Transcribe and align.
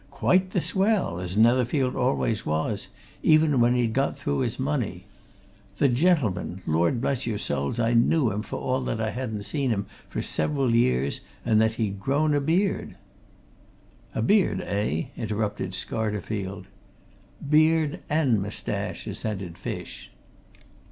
Quite 0.09 0.49
the 0.49 0.61
swell 0.61 1.19
as 1.19 1.37
Netherfield 1.37 1.95
always 1.95 2.43
was, 2.43 2.87
even 3.21 3.59
when 3.59 3.75
he'd 3.75 3.93
got 3.93 4.17
through 4.17 4.39
his 4.39 4.57
money. 4.57 5.05
The 5.77 5.89
gentleman! 5.89 6.63
Lord 6.65 6.99
bless 6.99 7.27
your 7.27 7.37
souls, 7.37 7.79
I 7.79 7.93
knew 7.93 8.31
him, 8.31 8.41
for 8.41 8.55
all 8.57 8.81
that 8.85 8.99
I 8.99 9.11
hadn't 9.11 9.43
seen 9.43 9.69
him 9.69 9.85
for 10.09 10.23
several 10.23 10.73
years, 10.73 11.21
and 11.45 11.61
that 11.61 11.73
he'd 11.73 11.99
grown 11.99 12.33
a 12.33 12.41
beard!" 12.41 12.95
"A 14.15 14.23
beard, 14.23 14.61
eh" 14.61 15.09
interrupted 15.17 15.73
Scarterfield. 15.75 16.65
"Beard 17.47 17.99
and 18.09 18.41
moustache," 18.41 19.05
assented 19.05 19.55
Fish. 19.55 20.09